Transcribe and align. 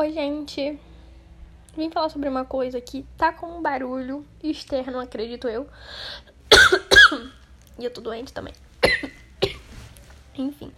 Oi, 0.00 0.12
gente. 0.12 0.78
Vim 1.76 1.90
falar 1.90 2.08
sobre 2.08 2.28
uma 2.28 2.44
coisa 2.44 2.80
que 2.80 3.04
tá 3.16 3.32
com 3.32 3.58
um 3.58 3.60
barulho 3.60 4.24
externo, 4.40 5.00
acredito 5.00 5.48
eu. 5.48 5.68
e 7.76 7.84
eu 7.84 7.92
tô 7.92 8.00
doente 8.00 8.32
também. 8.32 8.54
Enfim. 10.38 10.72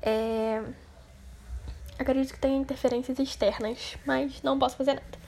É... 0.00 0.64
Acredito 1.98 2.32
que 2.32 2.40
tem 2.40 2.56
interferências 2.56 3.18
externas, 3.18 3.98
mas 4.06 4.40
não 4.42 4.58
posso 4.58 4.74
fazer 4.74 4.94
nada. 4.94 5.18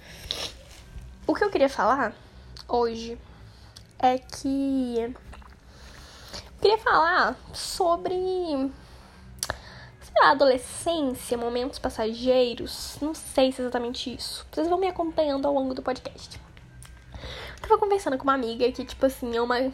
O 1.27 1.35
que 1.35 1.45
eu 1.45 1.51
queria 1.51 1.69
falar 1.69 2.15
hoje 2.67 3.19
é 3.99 4.17
que. 4.17 4.97
Eu 5.01 6.59
queria 6.63 6.79
falar 6.79 7.37
sobre 7.53 8.15
lá, 10.23 10.31
adolescência, 10.31 11.37
momentos 11.37 11.79
passageiros, 11.79 12.97
não 13.01 13.15
sei 13.15 13.51
se 13.51 13.61
é 13.61 13.65
exatamente 13.65 14.15
isso. 14.15 14.47
Vocês 14.51 14.69
vão 14.69 14.79
me 14.79 14.87
acompanhando 14.87 15.47
ao 15.47 15.53
longo 15.53 15.75
do 15.75 15.83
podcast. 15.83 16.41
Eu 17.13 17.69
tava 17.69 17.79
conversando 17.79 18.17
com 18.17 18.25
uma 18.25 18.35
amiga 18.35 18.71
que, 18.71 18.85
tipo 18.85 19.05
assim, 19.05 19.37
é 19.37 19.43
uma 19.43 19.73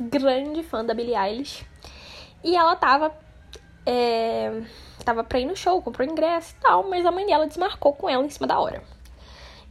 grande 0.00 0.62
fã 0.62 0.84
da 0.84 0.94
Billie 0.94 1.16
Eilish. 1.16 1.66
E 2.44 2.56
ela 2.56 2.76
tava. 2.76 3.12
É, 3.84 4.62
tava 5.04 5.24
pra 5.24 5.40
ir 5.40 5.46
no 5.46 5.56
show, 5.56 5.80
comprou 5.82 6.06
ingresso 6.06 6.54
e 6.56 6.60
tal, 6.60 6.88
mas 6.88 7.04
a 7.04 7.10
mãe 7.10 7.26
dela 7.26 7.46
desmarcou 7.46 7.94
com 7.94 8.08
ela 8.08 8.24
em 8.24 8.30
cima 8.30 8.46
da 8.46 8.58
hora. 8.58 8.82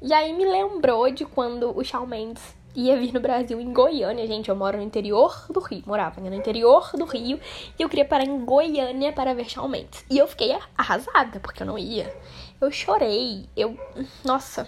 E 0.02 0.14
aí 0.14 0.34
me 0.34 0.46
lembrou 0.46 1.10
de 1.10 1.26
quando 1.26 1.76
o 1.76 1.84
Shawn 1.84 2.06
Mendes 2.06 2.57
ia 2.78 2.96
vir 2.96 3.12
no 3.12 3.20
Brasil, 3.20 3.60
em 3.60 3.74
Goiânia, 3.74 4.28
gente. 4.28 4.50
Eu 4.50 4.56
moro 4.56 4.78
no 4.78 4.84
interior 4.84 5.48
do 5.50 5.60
Rio, 5.60 5.84
morava 5.88 6.22
no 6.22 6.34
interior 6.34 6.92
do 6.94 7.06
Rio, 7.06 7.40
e 7.78 7.82
eu 7.82 7.90
queria 7.90 8.06
parar 8.06 8.24
em 8.24 8.46
Goiânia 8.46 9.12
para 9.12 9.34
ver 9.34 9.50
Shawn 9.50 9.68
Mendes. 9.68 10.06
E 10.10 10.18
eu 10.18 10.28
fiquei 10.28 10.56
arrasada, 10.78 11.40
porque 11.40 11.64
eu 11.64 11.68
não 11.68 11.78
ia. 11.78 12.16
Eu 12.62 12.72
chorei, 12.72 13.50
eu. 13.58 13.76
Nossa, 14.24 14.68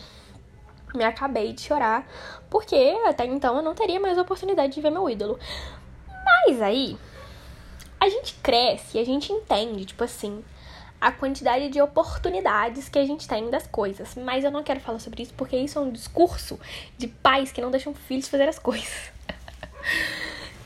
me 0.96 1.04
acabei 1.04 1.54
de 1.54 1.62
chorar, 1.62 2.08
porque 2.50 2.76
até 3.06 3.26
então 3.26 3.56
eu 3.58 3.62
não 3.62 3.76
teria 3.76 4.00
mais 4.00 4.18
a 4.18 4.24
oportunidade 4.24 4.74
de 4.74 4.82
ver 4.82 4.90
meu 4.90 5.08
ídolo. 5.08 5.38
Mas 6.26 6.62
aí, 6.62 6.98
a 8.00 8.10
gente 8.10 8.34
cresce 8.42 8.98
e 8.98 9.02
a 9.02 9.06
gente 9.06 9.32
entende, 9.32 9.86
tipo 9.86 10.04
assim 10.04 10.44
a 11.00 11.12
quantidade 11.12 11.70
de 11.70 11.82
oportunidades 11.82 12.90
que 12.90 13.00
a 13.00 13.06
gente 13.06 13.28
tem 13.28 13.50
das 13.50 13.66
coisas. 13.68 14.16
Mas 14.16 14.44
eu 14.44 14.52
não 14.52 14.64
quero 14.64 14.80
falar 14.80 15.00
sobre 15.00 15.24
isso 15.24 15.34
porque 15.36 15.56
isso 15.58 15.80
é 15.80 15.82
um 15.82 15.92
discurso 15.92 16.60
de 16.98 17.08
pais 17.08 17.52
que 17.52 17.62
não 17.62 17.72
deixam 17.72 17.94
filhos 17.94 18.28
fazer 18.28 18.50
as 18.50 18.60
coisas. 18.60 19.12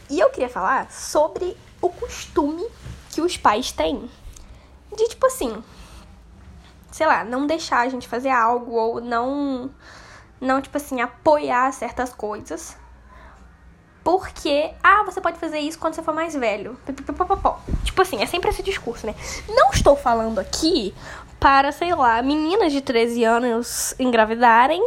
e 0.10 0.20
eu 0.20 0.30
queria 0.30 0.50
falar 0.50 0.92
sobre 0.92 1.56
o 1.82 1.90
costume 1.90 2.66
que 3.12 3.22
os 3.22 3.38
pais 3.38 3.72
têm 3.72 4.10
de 4.96 5.08
tipo 5.10 5.26
assim, 5.26 5.64
sei 6.92 7.06
lá, 7.06 7.24
não 7.24 7.46
deixar 7.46 7.82
a 7.82 7.90
gente 7.90 8.08
fazer 8.08 8.30
algo 8.30 8.72
ou 8.74 9.02
não 9.02 9.72
não 10.40 10.62
tipo 10.62 10.76
assim 10.76 11.00
apoiar 11.00 11.72
certas 11.72 12.14
coisas 12.14 12.76
porque, 14.04 14.72
ah, 14.84 15.04
você 15.04 15.22
pode 15.22 15.40
fazer 15.40 15.60
isso 15.60 15.80
quando 15.80 15.94
você 15.94 16.04
for 16.04 16.14
mais 16.14 16.36
velho. 16.36 16.78
Tipo 17.84 18.02
assim, 18.02 18.22
é 18.22 18.26
sempre 18.26 18.50
esse 18.50 18.62
discurso, 18.62 19.08
né? 19.08 19.16
Não 19.48 19.70
estou 19.72 19.96
falando 19.96 20.40
aqui 20.40 20.94
para, 21.40 21.72
sei 21.72 21.94
lá, 21.96 22.22
meninas 22.22 22.72
de 22.72 22.82
13 22.82 23.24
anos 23.24 23.96
engravidarem 23.98 24.82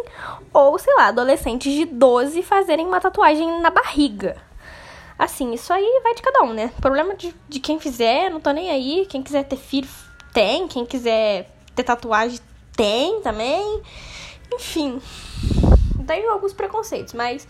ou, 0.52 0.78
sei 0.78 0.94
lá, 0.94 1.06
adolescentes 1.08 1.72
de 1.72 1.84
12 1.86 2.42
fazerem 2.42 2.86
uma 2.86 3.00
tatuagem 3.00 3.60
na 3.60 3.70
barriga. 3.70 4.36
Assim, 5.18 5.54
isso 5.54 5.72
aí 5.72 6.00
vai 6.02 6.14
de 6.14 6.20
cada 6.20 6.42
um, 6.42 6.52
né? 6.52 6.70
Problema 6.80 7.14
de, 7.14 7.34
de 7.48 7.58
quem 7.58 7.80
fizer, 7.80 8.30
não 8.30 8.40
tô 8.40 8.50
nem 8.50 8.70
aí. 8.70 9.06
Quem 9.08 9.22
quiser 9.22 9.44
ter 9.44 9.56
filho, 9.56 9.88
tem. 10.32 10.68
Quem 10.68 10.84
quiser 10.84 11.50
ter 11.74 11.84
tatuagem, 11.84 12.38
tem 12.76 13.22
também. 13.22 13.82
Enfim, 14.52 15.00
tem 16.06 16.26
alguns 16.28 16.52
preconceitos, 16.52 17.14
mas 17.14 17.48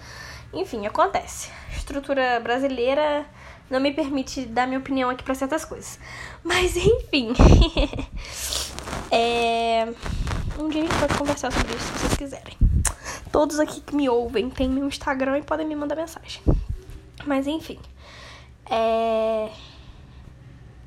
enfim, 0.60 0.86
acontece. 0.86 1.50
Estrutura 1.74 2.40
brasileira 2.40 3.26
não 3.68 3.80
me 3.80 3.92
permite 3.92 4.46
dar 4.46 4.66
minha 4.66 4.78
opinião 4.78 5.10
aqui 5.10 5.22
para 5.22 5.34
certas 5.34 5.64
coisas. 5.64 5.98
Mas 6.42 6.76
enfim. 6.76 7.32
é... 9.10 9.86
Um 10.58 10.68
dia 10.68 10.82
a 10.82 10.86
gente 10.86 10.98
pode 10.98 11.18
conversar 11.18 11.52
sobre 11.52 11.74
isso 11.74 11.84
se 11.84 11.98
vocês 11.98 12.16
quiserem. 12.16 12.56
Todos 13.30 13.60
aqui 13.60 13.80
que 13.80 13.94
me 13.94 14.08
ouvem 14.08 14.48
têm 14.48 14.68
meu 14.68 14.86
Instagram 14.86 15.38
e 15.38 15.42
podem 15.42 15.66
me 15.66 15.76
mandar 15.76 15.96
mensagem. 15.96 16.42
Mas 17.26 17.46
enfim. 17.46 17.78
É. 18.70 19.50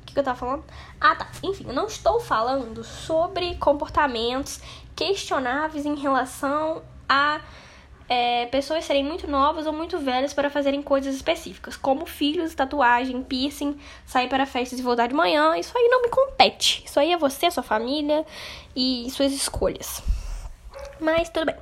O 0.02 0.06
que, 0.06 0.14
que 0.14 0.18
eu 0.18 0.24
tava 0.24 0.38
falando? 0.38 0.64
Ah, 1.00 1.14
tá. 1.14 1.28
Enfim, 1.42 1.66
eu 1.68 1.74
não 1.74 1.86
estou 1.86 2.18
falando 2.18 2.82
sobre 2.82 3.54
comportamentos 3.56 4.60
questionáveis 4.96 5.86
em 5.86 5.94
relação 5.94 6.82
a 7.08 7.40
é, 8.12 8.46
pessoas 8.46 8.84
serem 8.84 9.04
muito 9.04 9.30
novas 9.30 9.68
ou 9.68 9.72
muito 9.72 9.96
velhas 9.96 10.34
para 10.34 10.50
fazerem 10.50 10.82
coisas 10.82 11.14
específicas, 11.14 11.76
como 11.76 12.04
filhos, 12.04 12.52
tatuagem, 12.56 13.22
piercing, 13.22 13.78
sair 14.04 14.28
para 14.28 14.44
festas 14.44 14.80
e 14.80 14.82
voltar 14.82 15.06
de 15.06 15.14
manhã. 15.14 15.56
Isso 15.56 15.78
aí 15.78 15.88
não 15.88 16.02
me 16.02 16.08
compete. 16.08 16.82
Isso 16.84 16.98
aí 16.98 17.12
é 17.12 17.16
você, 17.16 17.48
sua 17.52 17.62
família 17.62 18.26
e 18.74 19.08
suas 19.12 19.30
escolhas. 19.30 20.02
Mas 20.98 21.28
tudo 21.28 21.46
bem. 21.46 21.54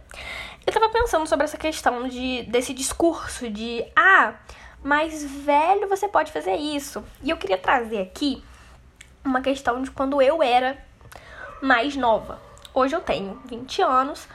Eu 0.67 0.73
tava 0.73 0.89
pensando 0.89 1.27
sobre 1.27 1.45
essa 1.45 1.59
questão 1.59 2.09
de 2.09 2.45
desse 2.45 2.73
discurso 2.73 3.51
de 3.51 3.85
ah, 3.95 4.33
mais 4.83 5.23
velho 5.23 5.87
você 5.87 6.09
pode 6.09 6.33
fazer 6.33 6.57
isso. 6.57 7.05
E 7.23 7.29
eu 7.29 7.37
queria 7.37 7.59
trazer 7.59 8.01
aqui 8.01 8.43
uma 9.23 9.43
questão 9.43 9.83
de 9.83 9.91
quando 9.91 10.23
eu 10.23 10.43
era 10.43 10.79
mais 11.61 11.95
nova. 11.95 12.41
Hoje 12.73 12.97
eu 12.97 13.01
tenho 13.01 13.39
20 13.45 13.83
anos, 13.83 14.27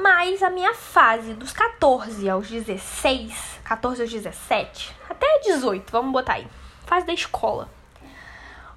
mas 0.00 0.42
a 0.42 0.50
minha 0.50 0.74
fase 0.74 1.34
dos 1.34 1.52
14 1.52 2.28
aos 2.28 2.48
16, 2.48 3.60
14 3.64 4.02
aos 4.02 4.10
17, 4.10 4.96
até 5.08 5.40
18, 5.40 5.90
vamos 5.90 6.12
botar 6.12 6.34
aí, 6.34 6.46
fase 6.86 7.06
da 7.06 7.12
escola. 7.12 7.68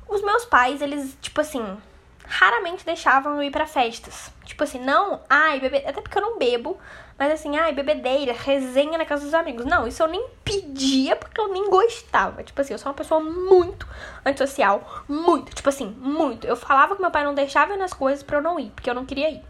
Os 0.07 0.21
meus 0.21 0.43
pais, 0.45 0.81
eles, 0.81 1.17
tipo 1.21 1.39
assim, 1.39 1.77
raramente 2.25 2.85
deixavam 2.85 3.35
eu 3.35 3.43
ir 3.43 3.51
para 3.51 3.65
festas. 3.65 4.31
Tipo 4.45 4.63
assim, 4.63 4.79
não, 4.79 5.21
ai, 5.29 5.59
bebê, 5.59 5.77
até 5.77 6.01
porque 6.01 6.17
eu 6.17 6.21
não 6.21 6.37
bebo, 6.37 6.77
mas 7.17 7.31
assim, 7.31 7.57
ai, 7.57 7.71
bebedeira, 7.71 8.33
resenha 8.33 8.97
na 8.97 9.05
casa 9.05 9.23
dos 9.23 9.33
amigos. 9.33 9.65
Não, 9.65 9.88
isso 9.88 10.01
eu 10.01 10.07
nem 10.07 10.27
pedia 10.43 11.15
porque 11.15 11.39
eu 11.39 11.49
nem 11.49 11.69
gostava. 11.69 12.43
Tipo 12.43 12.59
assim, 12.59 12.73
eu 12.73 12.79
sou 12.79 12.89
uma 12.89 12.97
pessoa 12.97 13.21
muito 13.21 13.88
antissocial, 14.25 15.03
muito, 15.07 15.53
tipo 15.53 15.69
assim, 15.69 15.95
muito. 15.99 16.47
Eu 16.47 16.55
falava 16.55 16.95
que 16.95 17.01
meu 17.01 17.11
pai 17.11 17.23
não 17.23 17.35
deixava 17.35 17.77
nas 17.77 17.93
coisas 17.93 18.23
pra 18.23 18.38
eu 18.38 18.41
não 18.41 18.59
ir, 18.59 18.71
porque 18.71 18.89
eu 18.89 18.95
não 18.95 19.05
queria 19.05 19.29
ir. 19.29 19.43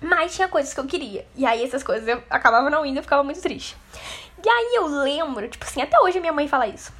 Mas 0.00 0.34
tinha 0.34 0.48
coisas 0.48 0.74
que 0.74 0.80
eu 0.80 0.86
queria. 0.86 1.26
E 1.34 1.46
aí 1.46 1.64
essas 1.64 1.82
coisas 1.82 2.06
eu 2.06 2.22
acabava 2.28 2.68
não 2.68 2.84
indo 2.84 3.00
e 3.00 3.02
ficava 3.02 3.22
muito 3.22 3.40
triste. 3.40 3.76
E 4.44 4.48
aí 4.48 4.74
eu 4.76 4.86
lembro, 4.86 5.48
tipo 5.48 5.64
assim, 5.64 5.82
até 5.82 5.98
hoje 6.00 6.20
minha 6.20 6.32
mãe 6.32 6.46
fala 6.46 6.66
isso. 6.66 6.92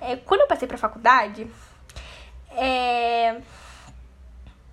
É, 0.00 0.16
quando 0.16 0.40
eu 0.40 0.46
passei 0.46 0.66
pra 0.66 0.78
faculdade, 0.78 1.50
é, 2.52 3.40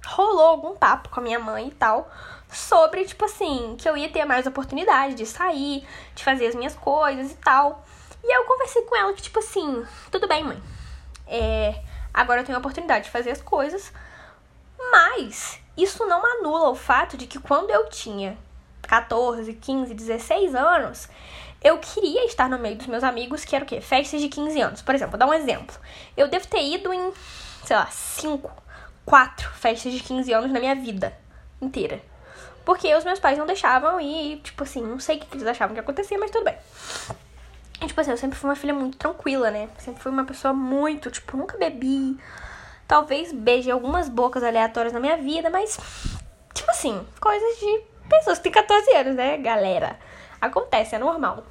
rolou 0.06 0.46
algum 0.46 0.76
papo 0.76 1.10
com 1.10 1.20
a 1.20 1.24
minha 1.24 1.40
mãe 1.40 1.68
e 1.68 1.72
tal. 1.72 2.10
Sobre, 2.50 3.04
tipo 3.04 3.26
assim, 3.26 3.76
que 3.78 3.90
eu 3.90 3.98
ia 3.98 4.10
ter 4.10 4.24
mais 4.24 4.48
oportunidade 4.48 5.16
de 5.16 5.26
sair, 5.26 5.86
de 6.16 6.24
fazer 6.24 6.48
as 6.48 6.56
minhas 6.56 6.76
coisas 6.76 7.32
e 7.32 7.36
tal. 7.36 7.86
E 8.24 8.36
eu 8.36 8.46
conversei 8.46 8.84
com 8.84 8.96
ela 8.96 9.14
que, 9.14 9.22
tipo 9.22 9.40
assim, 9.40 9.86
tudo 10.10 10.28
bem, 10.28 10.44
mãe. 10.44 10.64
É, 11.28 11.84
agora 12.14 12.42
eu 12.42 12.46
tenho 12.46 12.58
a 12.58 12.60
oportunidade 12.60 13.06
de 13.06 13.12
fazer 13.12 13.32
as 13.32 13.42
coisas. 13.42 13.92
Mas 14.92 15.60
isso 15.78 16.06
não 16.06 16.26
anula 16.26 16.70
o 16.70 16.76
fato 16.76 17.16
de 17.16 17.28
que 17.28 17.40
quando 17.40 17.70
eu 17.70 17.88
tinha 17.88 18.38
14, 18.82 19.54
15, 19.54 19.94
16 19.94 20.56
anos, 20.56 21.08
eu 21.64 21.78
queria 21.78 22.26
estar 22.26 22.50
no 22.50 22.58
meio 22.58 22.76
dos 22.76 22.88
meus 22.88 23.04
amigos, 23.04 23.46
que 23.46 23.56
era 23.56 23.64
o 23.64 23.68
quê? 23.68 23.82
Festas 23.82 24.22
de 24.22 24.30
15 24.30 24.62
anos. 24.62 24.82
Por 24.82 24.96
exemplo, 24.96 25.12
vou 25.12 25.20
dar 25.20 25.28
um 25.28 25.34
exemplo. 25.34 25.76
Eu 26.16 26.28
devo 26.28 26.48
ter 26.48 26.64
ido 26.64 26.94
em, 26.94 27.14
sei 27.64 27.76
lá, 27.76 27.88
5, 27.88 28.50
4 29.06 29.50
festas 29.52 29.94
de 29.94 30.00
15 30.00 30.34
anos 30.34 30.52
na 30.52 30.60
minha 30.60 30.76
vida 30.76 31.18
inteira. 31.62 32.02
Porque 32.66 32.94
os 32.96 33.04
meus 33.04 33.20
pais 33.20 33.38
não 33.38 33.46
deixavam 33.46 34.00
e, 34.00 34.38
tipo 34.38 34.64
assim, 34.64 34.82
não 34.82 35.00
sei 35.00 35.18
o 35.18 35.20
que 35.20 35.38
eles 35.38 35.48
achavam 35.48 35.74
que 35.74 35.80
acontecia, 35.80 36.18
mas 36.18 36.32
tudo 36.32 36.46
bem. 36.46 36.58
E, 37.82 37.88
tipo 37.88 38.02
assim, 38.02 38.12
eu 38.12 38.18
sempre 38.18 38.38
fui 38.38 38.50
uma 38.50 38.56
filha 38.56 38.74
muito 38.74 38.98
tranquila, 38.98 39.52
né? 39.52 39.70
Sempre 39.78 40.02
fui 40.02 40.12
uma 40.12 40.26
pessoa 40.26 40.54
muito, 40.54 41.10
tipo, 41.12 41.38
nunca 41.38 41.58
bebi, 41.58 42.18
Talvez 42.88 43.34
beije 43.34 43.70
algumas 43.70 44.08
bocas 44.08 44.44
aleatórias 44.44 44.94
na 44.94 45.00
minha 45.00 45.18
vida, 45.18 45.50
mas, 45.50 45.78
tipo 46.54 46.72
assim, 46.72 47.06
coisas 47.20 47.60
de 47.60 47.82
pessoas 48.08 48.38
que 48.38 48.44
têm 48.44 48.52
14 48.52 48.96
anos, 48.96 49.16
né, 49.16 49.38
galera? 49.38 50.00
Acontece, 50.40 50.96
é 50.96 51.00
normal. 51.00 51.44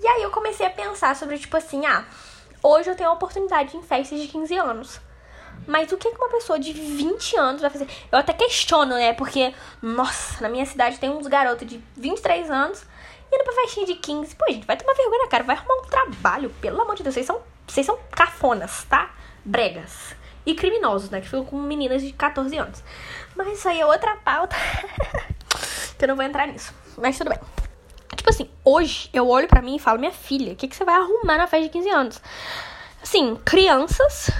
E 0.00 0.06
aí 0.06 0.22
eu 0.22 0.30
comecei 0.30 0.66
a 0.66 0.70
pensar 0.70 1.14
sobre, 1.14 1.38
tipo 1.38 1.56
assim, 1.56 1.86
ah, 1.86 2.04
hoje 2.62 2.90
eu 2.90 2.96
tenho 2.96 3.10
a 3.10 3.12
oportunidade 3.12 3.76
em 3.76 3.82
festas 3.82 4.20
de 4.20 4.26
15 4.28 4.56
anos. 4.56 5.00
Mas 5.66 5.90
o 5.90 5.96
que 5.96 6.08
uma 6.08 6.28
pessoa 6.28 6.58
de 6.58 6.72
20 6.72 7.36
anos 7.36 7.60
vai 7.60 7.70
fazer? 7.70 7.88
Eu 8.10 8.18
até 8.18 8.32
questiono, 8.32 8.94
né? 8.94 9.12
Porque, 9.12 9.54
nossa, 9.80 10.42
na 10.42 10.48
minha 10.48 10.66
cidade 10.66 10.98
tem 10.98 11.10
uns 11.10 11.26
garotos 11.26 11.66
de 11.66 11.82
23 11.96 12.50
anos 12.50 12.84
indo 13.32 13.44
pra 13.44 13.52
festinha 13.52 13.86
de 13.86 13.94
15. 13.94 14.34
Pô, 14.36 14.44
gente, 14.48 14.66
vai 14.66 14.76
tomar 14.76 14.94
vergonha 14.94 15.22
na 15.22 15.28
cara, 15.28 15.44
vai 15.44 15.56
arrumar 15.56 15.74
um 15.74 15.86
trabalho, 15.86 16.50
pelo 16.60 16.80
amor 16.80 16.96
de 16.96 17.02
Deus. 17.02 17.14
Vocês 17.14 17.26
são, 17.26 17.40
vocês 17.66 17.86
são 17.86 17.98
cafonas, 18.10 18.84
tá? 18.84 19.14
Bregas. 19.44 20.15
E 20.46 20.54
criminosos, 20.54 21.10
né? 21.10 21.20
Que 21.20 21.26
ficam 21.26 21.44
com 21.44 21.60
meninas 21.60 22.00
de 22.00 22.12
14 22.12 22.56
anos. 22.56 22.82
Mas 23.34 23.58
isso 23.58 23.68
aí 23.68 23.80
é 23.80 23.86
outra 23.86 24.16
pauta. 24.16 24.56
que 25.98 26.04
eu 26.04 26.08
não 26.08 26.16
vou 26.16 26.24
entrar 26.24 26.46
nisso. 26.46 26.72
Mas 26.96 27.18
tudo 27.18 27.30
bem. 27.30 27.38
Tipo 28.14 28.30
assim, 28.30 28.48
hoje 28.64 29.10
eu 29.12 29.28
olho 29.28 29.48
para 29.48 29.62
mim 29.62 29.76
e 29.76 29.78
falo, 29.78 29.98
minha 29.98 30.12
filha, 30.12 30.52
o 30.52 30.56
que, 30.56 30.68
que 30.68 30.76
você 30.76 30.84
vai 30.84 30.94
arrumar 30.94 31.36
na 31.36 31.46
festa 31.46 31.66
de 31.66 31.72
15 31.72 31.88
anos? 31.90 32.20
Assim, 33.02 33.36
crianças, 33.44 34.30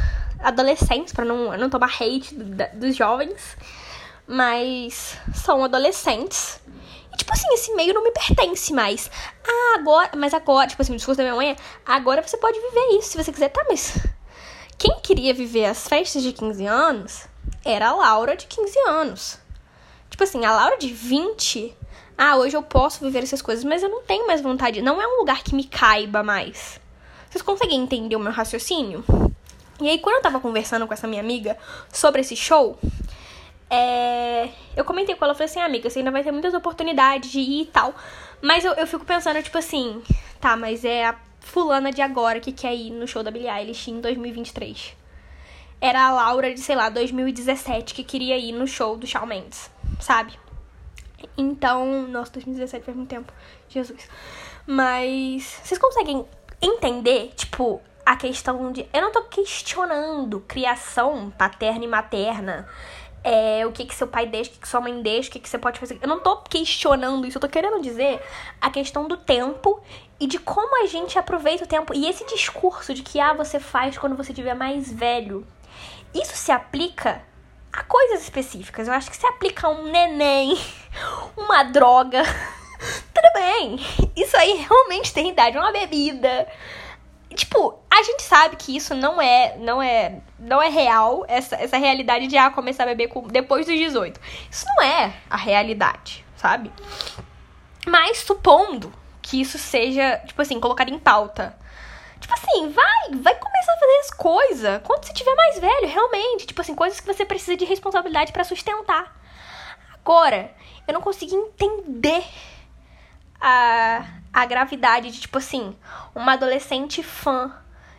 adolescentes, 0.41 1.12
para 1.12 1.25
não, 1.25 1.56
não 1.56 1.70
tomar 1.70 1.87
hate 1.87 2.35
do, 2.35 2.81
dos 2.81 2.97
jovens, 2.97 3.56
mas 4.26 5.19
são 5.35 5.62
adolescentes. 5.62 6.61
E, 7.12 7.17
tipo 7.17 7.32
assim, 7.32 7.47
esse 7.52 7.75
meio 7.75 7.94
não 7.94 8.02
me 8.02 8.11
pertence 8.11 8.73
mais. 8.73 9.11
Ah, 9.47 9.76
agora, 9.79 10.11
mas 10.17 10.35
agora, 10.35 10.69
tipo 10.69 10.82
assim, 10.82 10.93
o 10.93 10.97
discurso 10.97 11.19
da 11.19 11.25
minha 11.25 11.37
mãe 11.37 11.50
é, 11.50 11.56
agora 11.85 12.23
você 12.23 12.37
pode 12.37 12.59
viver 12.59 12.99
isso 12.99 13.11
se 13.11 13.23
você 13.23 13.32
quiser. 13.32 13.50
Tá, 13.50 13.64
mas 13.69 13.99
quem 14.78 14.99
queria 15.00 15.34
viver 15.34 15.67
as 15.67 15.87
festas 15.88 16.23
de 16.23 16.32
15 16.32 16.67
anos 16.67 17.26
era 17.64 17.88
a 17.88 17.94
Laura 17.94 18.37
de 18.37 18.46
15 18.46 18.78
anos. 18.88 19.38
Tipo 20.11 20.25
assim, 20.25 20.44
a 20.44 20.52
Laura 20.55 20.78
de 20.78 20.93
20 20.93 21.76
ah, 22.19 22.37
hoje 22.37 22.56
eu 22.56 22.62
posso 22.62 23.05
viver 23.05 23.23
essas 23.23 23.43
coisas, 23.43 23.62
mas 23.62 23.82
eu 23.82 23.90
não 23.90 24.02
tenho 24.02 24.26
mais 24.26 24.40
vontade. 24.40 24.81
Não 24.81 25.00
é 25.02 25.06
um 25.06 25.19
lugar 25.19 25.43
que 25.43 25.55
me 25.55 25.64
caiba 25.64 26.23
mais. 26.23 26.81
Vocês 27.28 27.43
conseguem 27.43 27.82
entender 27.82 28.17
o 28.17 28.20
meu 28.20 28.32
raciocínio? 28.32 29.05
E 29.81 29.88
aí, 29.88 29.99
quando 29.99 30.17
eu 30.17 30.23
tava 30.23 30.40
conversando 30.40 30.87
com 30.87 30.94
essa 30.94 31.06
minha 31.06 31.20
amiga 31.20 31.58
sobre 31.93 32.23
esse 32.23 32.34
show, 32.34 32.78
é... 33.69 34.49
eu 34.75 34.82
comentei 34.87 35.14
com 35.14 35.26
ela, 35.26 35.34
falei 35.34 35.44
assim, 35.44 35.61
amiga, 35.61 35.90
você 35.90 35.99
ainda 35.99 36.11
vai 36.11 36.25
ter 36.25 36.32
muitas 36.32 36.55
oportunidades 36.55 37.31
de 37.31 37.40
ir 37.40 37.62
e 37.62 37.67
tal. 37.67 37.94
Mas 38.40 38.64
eu, 38.64 38.73
eu 38.73 38.87
fico 38.87 39.05
pensando, 39.05 39.43
tipo 39.43 39.58
assim, 39.58 40.02
tá, 40.40 40.56
mas 40.56 40.87
é 40.87 41.05
a 41.05 41.14
fulana 41.47 41.93
de 41.93 42.03
agora 42.03 42.41
que 42.41 42.53
quer 42.53 42.75
ir 42.75 42.91
no 42.91 43.07
show 43.07 43.23
da 43.23 43.31
Billie 43.31 43.49
Eilish 43.49 43.89
em 43.89 44.01
2023. 44.01 44.97
Era 45.81 46.07
a 46.07 46.13
Laura 46.13 46.53
de, 46.53 46.61
sei 46.61 46.75
lá, 46.75 46.89
2017 46.89 47.95
que 47.95 48.03
queria 48.03 48.37
ir 48.37 48.53
no 48.53 48.67
show 48.67 48.97
do 48.97 49.07
Shawn 49.07 49.27
Mendes, 49.27 49.71
sabe? 50.01 50.39
Então, 51.39 52.07
nossa, 52.09 52.33
2017 52.33 52.85
faz 52.85 52.97
muito 52.97 53.09
tempo. 53.09 53.33
Jesus. 53.69 54.09
Mas 54.67 55.61
vocês 55.63 55.79
conseguem 55.79 56.27
entender, 56.61 57.33
tipo, 57.37 57.81
a 58.05 58.17
questão 58.17 58.73
de. 58.73 58.87
Eu 58.93 59.03
não 59.03 59.13
tô 59.13 59.23
questionando 59.23 60.41
criação 60.41 61.31
paterna 61.31 61.85
e 61.85 61.89
materna. 61.89 62.69
É, 63.28 63.67
o 63.67 63.73
que 63.73 63.84
que 63.84 63.94
seu 63.94 64.06
pai 64.06 64.25
deixa, 64.25 64.50
o 64.50 64.52
que 64.55 64.61
que 64.61 64.69
sua 64.69 64.81
mãe 64.81 65.02
deixa, 65.02 65.28
o 65.28 65.32
que 65.32 65.40
que 65.40 65.49
você 65.49 65.58
pode 65.58 65.81
fazer. 65.81 65.99
Eu 66.00 66.06
não 66.06 66.20
tô 66.20 66.37
questionando 66.43 67.26
isso, 67.26 67.38
eu 67.38 67.40
tô 67.40 67.49
querendo 67.49 67.82
dizer 67.82 68.23
a 68.61 68.70
questão 68.70 69.08
do 69.08 69.17
tempo 69.17 69.82
e 70.20 70.28
de 70.28 70.38
como 70.38 70.81
a 70.84 70.87
gente 70.87 71.19
aproveita 71.19 71.64
o 71.64 71.67
tempo. 71.67 71.93
E 71.93 72.08
esse 72.08 72.25
discurso 72.26 72.94
de 72.94 73.02
que 73.02 73.19
ah, 73.19 73.32
você 73.32 73.58
faz 73.58 73.99
quando 73.99 74.17
você 74.17 74.32
tiver 74.32 74.55
mais 74.55 74.93
velho. 74.93 75.44
Isso 76.14 76.37
se 76.37 76.52
aplica 76.52 77.20
a 77.73 77.82
coisas 77.82 78.23
específicas. 78.23 78.87
Eu 78.87 78.94
acho 78.94 79.11
que 79.11 79.17
se 79.17 79.26
aplica 79.26 79.67
a 79.67 79.70
um 79.70 79.90
neném, 79.90 80.56
uma 81.37 81.64
droga, 81.64 82.23
tudo 83.12 83.32
bem. 83.34 83.76
Isso 84.14 84.37
aí 84.37 84.67
realmente 84.69 85.12
tem 85.12 85.31
idade, 85.31 85.58
uma 85.58 85.73
bebida. 85.73 86.46
Tipo, 87.34 87.81
a 87.99 88.03
gente 88.03 88.23
sabe 88.23 88.57
que 88.57 88.77
isso 88.77 88.95
não 88.95 89.21
é, 89.21 89.57
não 89.59 89.83
é, 89.83 90.21
não 90.39 90.63
é 90.63 90.69
real, 90.69 91.25
essa, 91.29 91.57
essa 91.57 91.77
realidade 91.77 92.27
de 92.27 92.37
ah, 92.37 92.51
começar 92.51 92.85
a 92.85 92.87
beber 92.87 93.09
com, 93.09 93.27
depois 93.27 93.67
dos 93.67 93.75
18. 93.75 94.21
Isso 94.51 94.67
não 94.67 94.83
é 94.83 95.13
a 95.29 95.37
realidade, 95.37 96.25
sabe? 96.37 96.71
Mas 97.87 98.19
supondo 98.19 98.93
que 99.23 99.41
isso 99.41 99.59
seja, 99.59 100.19
tipo 100.27 100.41
assim, 100.41 100.61
colocado 100.61 100.91
em 100.91 100.99
pauta 100.99 101.57
Tipo 102.21 102.35
assim, 102.35 102.71
vai, 102.71 103.11
vai 103.21 103.35
começar 103.35 103.73
a 103.73 103.79
fazer 103.79 103.99
as 104.01 104.11
coisas 104.11 104.81
quando 104.83 105.05
você 105.05 105.13
tiver 105.13 105.35
mais 105.35 105.59
velho, 105.59 105.87
realmente. 105.87 106.47
Tipo 106.47 106.61
assim, 106.61 106.75
coisas 106.75 106.99
que 106.99 107.07
você 107.07 107.25
precisa 107.25 107.57
de 107.57 107.65
responsabilidade 107.65 108.33
para 108.33 108.45
sustentar. 108.45 109.17
Agora, 109.95 110.51
eu 110.89 110.95
não 110.95 111.01
consigo 111.01 111.35
entender 111.35 112.25
a, 113.41 114.05
a 114.33 114.47
gravidade 114.47 115.11
de, 115.11 115.21
tipo 115.21 115.39
assim, 115.39 115.77
uma 116.15 116.33
adolescente 116.33 117.03
fã 117.03 117.55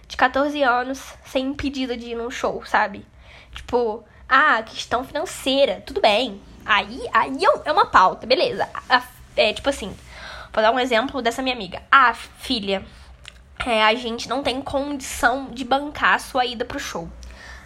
de 0.07 0.15
14 0.15 0.61
anos 0.63 1.13
ser 1.25 1.39
impedida 1.39 1.97
de 1.97 2.11
ir 2.11 2.15
num 2.15 2.31
show, 2.31 2.63
sabe? 2.65 3.05
Tipo, 3.53 4.03
ah, 4.27 4.61
questão 4.63 5.03
financeira, 5.03 5.83
tudo 5.85 6.01
bem. 6.01 6.41
Aí, 6.65 7.01
aí 7.13 7.37
é, 7.43 7.69
é 7.69 7.71
uma 7.71 7.85
pauta, 7.85 8.25
beleza. 8.27 8.67
É 9.35 9.53
tipo 9.53 9.69
assim, 9.69 9.95
vou 10.53 10.63
dar 10.63 10.71
um 10.71 10.79
exemplo 10.79 11.21
dessa 11.21 11.41
minha 11.41 11.55
amiga. 11.55 11.81
Ah, 11.91 12.13
filha, 12.13 12.85
é, 13.65 13.83
a 13.83 13.95
gente 13.95 14.27
não 14.27 14.43
tem 14.43 14.61
condição 14.61 15.47
de 15.51 15.63
bancar 15.63 16.15
a 16.15 16.19
sua 16.19 16.45
ida 16.45 16.65
pro 16.65 16.79
show. 16.79 17.09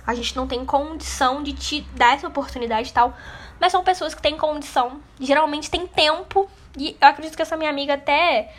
A 0.05 0.15
gente 0.15 0.35
não 0.35 0.47
tem 0.47 0.65
condição 0.65 1.43
de 1.43 1.53
te 1.53 1.81
dar 1.95 2.15
essa 2.15 2.27
oportunidade 2.27 2.89
e 2.89 2.93
tal. 2.93 3.15
Mas 3.59 3.71
são 3.71 3.83
pessoas 3.83 4.15
que 4.15 4.21
têm 4.21 4.35
condição, 4.35 4.99
geralmente 5.19 5.69
tem 5.69 5.85
tempo. 5.85 6.49
E 6.77 6.97
eu 6.99 7.07
acredito 7.07 7.35
que 7.35 7.41
essa 7.41 7.55
minha 7.55 7.69
amiga 7.69 7.93
até 7.93 8.51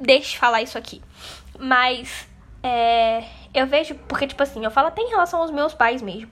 deixe 0.00 0.36
falar 0.36 0.62
isso 0.62 0.76
aqui. 0.76 1.00
Mas 1.58 2.26
é, 2.64 3.22
eu 3.52 3.66
vejo, 3.66 3.94
porque, 4.08 4.26
tipo 4.26 4.42
assim, 4.42 4.64
eu 4.64 4.70
falo 4.70 4.88
até 4.88 5.02
em 5.02 5.10
relação 5.10 5.42
aos 5.42 5.50
meus 5.50 5.74
pais 5.74 6.00
mesmo. 6.00 6.30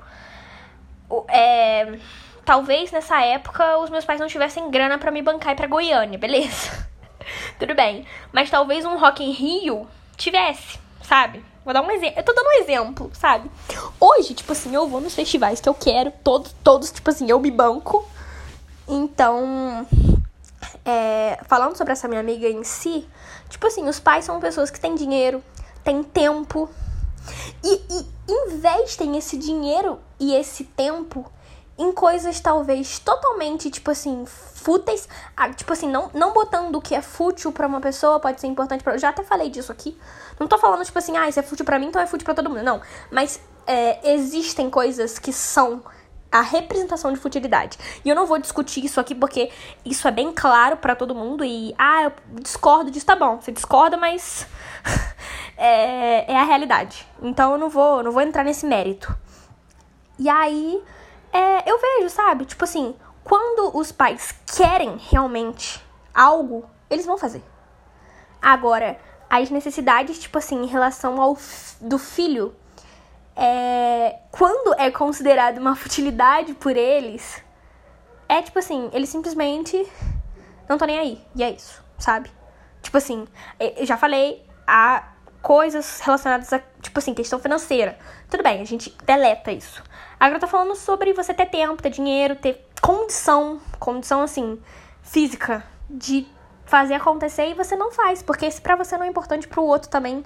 É, 1.28 1.98
talvez 2.42 2.90
nessa 2.90 3.20
época 3.20 3.76
os 3.76 3.90
meus 3.90 4.06
pais 4.06 4.18
não 4.18 4.26
tivessem 4.28 4.70
grana 4.70 4.96
para 4.96 5.10
me 5.10 5.20
bancar 5.20 5.52
e 5.52 5.56
pra 5.56 5.66
Goiânia, 5.66 6.18
beleza? 6.18 6.88
Tudo 7.60 7.74
bem. 7.74 8.06
Mas 8.32 8.48
talvez 8.48 8.86
um 8.86 8.96
Rock 8.96 9.22
em 9.22 9.30
Rio 9.30 9.86
tivesse, 10.16 10.78
sabe? 11.02 11.44
Vou 11.66 11.74
dar 11.74 11.82
um 11.82 11.90
exemplo. 11.90 12.18
Eu 12.18 12.24
tô 12.24 12.32
dando 12.32 12.46
um 12.46 12.62
exemplo, 12.62 13.10
sabe? 13.12 13.50
Hoje, 14.00 14.32
tipo 14.32 14.52
assim, 14.52 14.74
eu 14.74 14.88
vou 14.88 15.02
nos 15.02 15.14
festivais 15.14 15.60
que 15.60 15.68
eu 15.68 15.74
quero, 15.74 16.10
todos, 16.24 16.54
todos 16.64 16.90
tipo 16.90 17.10
assim, 17.10 17.30
eu 17.30 17.38
me 17.38 17.50
banco. 17.50 18.08
Então, 18.88 19.86
é, 20.82 21.38
falando 21.46 21.76
sobre 21.76 21.92
essa 21.92 22.08
minha 22.08 22.20
amiga 22.20 22.48
em 22.48 22.64
si, 22.64 23.06
tipo 23.50 23.66
assim, 23.66 23.86
os 23.86 24.00
pais 24.00 24.24
são 24.24 24.40
pessoas 24.40 24.70
que 24.70 24.80
têm 24.80 24.94
dinheiro, 24.94 25.44
têm 25.84 26.02
tempo. 26.02 26.68
E, 27.62 27.80
e 27.90 28.06
investem 28.28 29.16
esse 29.16 29.36
dinheiro 29.36 30.00
e 30.18 30.34
esse 30.34 30.64
tempo 30.64 31.30
em 31.78 31.92
coisas 31.92 32.38
talvez 32.40 32.98
totalmente, 32.98 33.70
tipo 33.70 33.90
assim, 33.90 34.24
fúteis. 34.26 35.08
Ah, 35.36 35.50
tipo 35.50 35.72
assim, 35.72 35.88
não, 35.88 36.10
não 36.12 36.32
botando 36.32 36.76
o 36.76 36.80
que 36.80 36.94
é 36.94 37.02
fútil 37.02 37.52
para 37.52 37.66
uma 37.66 37.80
pessoa 37.80 38.20
pode 38.20 38.40
ser 38.40 38.46
importante 38.46 38.82
para. 38.82 38.94
Eu 38.94 38.98
já 38.98 39.08
até 39.08 39.22
falei 39.22 39.50
disso 39.50 39.72
aqui. 39.72 39.96
Não 40.38 40.46
tô 40.46 40.58
falando, 40.58 40.84
tipo 40.84 40.98
assim, 40.98 41.16
ah, 41.16 41.28
isso 41.28 41.40
é 41.40 41.42
fútil 41.42 41.64
para 41.64 41.78
mim, 41.78 41.86
então 41.86 42.00
é 42.00 42.06
fútil 42.06 42.24
para 42.24 42.34
todo 42.34 42.50
mundo. 42.50 42.62
Não. 42.62 42.80
Mas 43.10 43.40
é, 43.66 44.12
existem 44.12 44.68
coisas 44.70 45.18
que 45.18 45.32
são 45.32 45.82
a 46.30 46.40
representação 46.40 47.12
de 47.12 47.18
futilidade. 47.18 47.78
E 48.02 48.08
eu 48.08 48.16
não 48.16 48.26
vou 48.26 48.38
discutir 48.38 48.82
isso 48.82 48.98
aqui 48.98 49.14
porque 49.14 49.50
isso 49.84 50.08
é 50.08 50.10
bem 50.10 50.32
claro 50.32 50.78
para 50.78 50.96
todo 50.96 51.14
mundo 51.14 51.44
e 51.44 51.74
ah, 51.76 52.04
eu 52.04 52.12
discordo 52.40 52.90
disso, 52.90 53.04
tá 53.04 53.14
bom. 53.14 53.38
Você 53.38 53.52
discorda, 53.52 53.98
mas 53.98 54.46
é, 55.56 56.32
é 56.32 56.36
a 56.38 56.44
realidade. 56.44 57.06
Então 57.22 57.52
eu 57.52 57.58
não 57.58 57.68
vou, 57.68 58.02
não 58.02 58.12
vou 58.12 58.22
entrar 58.22 58.44
nesse 58.44 58.66
mérito. 58.66 59.14
E 60.18 60.28
aí, 60.28 60.82
é, 61.32 61.70
eu 61.70 61.78
vejo, 61.80 62.10
sabe? 62.10 62.44
Tipo 62.44 62.64
assim, 62.64 62.94
quando 63.24 63.76
os 63.76 63.90
pais 63.90 64.34
querem 64.56 64.96
realmente 65.10 65.82
algo, 66.14 66.68
eles 66.90 67.06
vão 67.06 67.16
fazer. 67.16 67.42
Agora, 68.40 68.98
as 69.30 69.50
necessidades, 69.50 70.18
tipo 70.18 70.36
assim, 70.36 70.62
em 70.62 70.66
relação 70.66 71.20
ao 71.20 71.36
do 71.80 71.98
filho, 71.98 72.54
é, 73.34 74.18
quando 74.30 74.74
é 74.78 74.90
considerado 74.90 75.58
uma 75.58 75.74
futilidade 75.74 76.52
por 76.54 76.76
eles, 76.76 77.42
é 78.28 78.42
tipo 78.42 78.58
assim, 78.58 78.90
eles 78.92 79.08
simplesmente 79.08 79.76
não 80.68 80.76
estão 80.76 80.86
nem 80.86 80.98
aí. 80.98 81.24
E 81.34 81.42
é 81.42 81.50
isso, 81.50 81.82
sabe? 81.98 82.30
Tipo 82.82 82.98
assim, 82.98 83.26
eu 83.58 83.86
já 83.86 83.96
falei, 83.96 84.44
há 84.66 85.11
coisas 85.42 86.00
relacionadas 86.00 86.52
a, 86.52 86.60
tipo 86.80 86.98
assim, 86.98 87.12
questão 87.12 87.38
financeira. 87.38 87.98
Tudo 88.30 88.42
bem, 88.42 88.62
a 88.62 88.64
gente 88.64 88.96
deleta 89.04 89.50
isso. 89.50 89.82
Agora 90.18 90.36
eu 90.36 90.40
tô 90.40 90.46
falando 90.46 90.74
sobre 90.76 91.12
você 91.12 91.34
ter 91.34 91.46
tempo, 91.46 91.82
ter 91.82 91.90
dinheiro, 91.90 92.36
ter 92.36 92.64
condição, 92.80 93.60
condição 93.78 94.22
assim, 94.22 94.58
física, 95.02 95.64
de 95.90 96.26
fazer 96.64 96.94
acontecer 96.94 97.48
e 97.48 97.54
você 97.54 97.76
não 97.76 97.90
faz. 97.90 98.22
Porque 98.22 98.50
se 98.50 98.60
pra 98.60 98.76
você 98.76 98.96
não 98.96 99.04
é 99.04 99.08
importante, 99.08 99.48
pro 99.48 99.62
outro 99.62 99.90
também. 99.90 100.24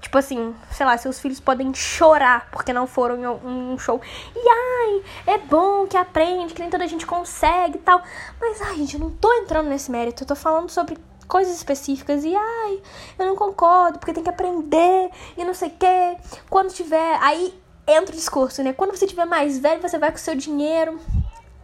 Tipo 0.00 0.18
assim, 0.18 0.54
sei 0.70 0.84
lá, 0.86 0.96
seus 0.96 1.20
filhos 1.20 1.40
podem 1.40 1.72
chorar 1.74 2.48
porque 2.50 2.72
não 2.72 2.86
foram 2.86 3.16
em 3.16 3.26
um 3.26 3.78
show. 3.78 4.00
E 4.34 4.48
ai, 4.48 5.02
é 5.34 5.38
bom 5.38 5.86
que 5.86 5.96
aprende, 5.96 6.54
que 6.54 6.60
nem 6.60 6.70
toda 6.70 6.84
a 6.84 6.86
gente 6.86 7.06
consegue 7.06 7.76
e 7.76 7.80
tal. 7.80 8.02
Mas 8.40 8.60
ai, 8.60 8.76
gente, 8.76 8.94
eu 8.94 9.00
não 9.00 9.10
tô 9.10 9.32
entrando 9.34 9.68
nesse 9.68 9.90
mérito. 9.90 10.22
Eu 10.22 10.28
tô 10.28 10.34
falando 10.34 10.70
sobre 10.70 10.98
coisas 11.30 11.54
específicas 11.54 12.24
e 12.24 12.34
ai, 12.34 12.82
eu 13.16 13.24
não 13.24 13.36
concordo 13.36 13.98
porque 14.00 14.12
tem 14.12 14.22
que 14.22 14.28
aprender 14.28 15.10
e 15.36 15.44
não 15.44 15.54
sei 15.54 15.68
o 15.68 15.70
que. 15.70 16.16
Quando 16.50 16.74
tiver. 16.74 17.18
Aí 17.22 17.54
entra 17.86 18.12
o 18.12 18.18
discurso, 18.18 18.62
né? 18.62 18.72
Quando 18.72 18.90
você 18.90 19.06
tiver 19.06 19.24
mais 19.24 19.58
velho, 19.58 19.80
você 19.80 19.96
vai 19.96 20.10
com 20.10 20.16
o 20.16 20.20
seu 20.20 20.34
dinheiro. 20.34 21.00